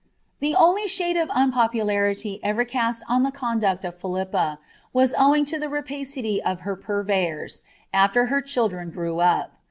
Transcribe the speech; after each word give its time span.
The 0.39 0.55
only 0.55 0.87
shade 0.87 1.15
of 1.15 1.29
unpopularity 1.31 2.39
ever 2.41 2.65
cast 2.65 3.03
on 3.07 3.21
the 3.21 3.29
conduct 3.29 3.85
of 3.85 3.95
Philippa 3.99 4.57
was 4.93 5.13
owing 5.15 5.45
to 5.45 5.59
the 5.59 5.69
rapacity 5.69 6.41
of 6.41 6.61
her 6.61 6.75
purveyors, 6.75 7.61
aAer 7.93 8.29
her 8.29 8.41
children 8.41 8.89
grew 8.89 9.19
up. 9.19 9.51